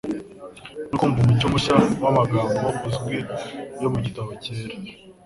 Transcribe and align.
no 0.89 0.95
kumva 0.99 1.19
umucyo 1.21 1.47
mushya 1.53 1.73
w'amagambo 2.03 2.65
azwi 2.87 3.17
yo 3.81 3.87
mu 3.93 3.99
gitabo 4.05 4.29
cyera. 4.43 4.73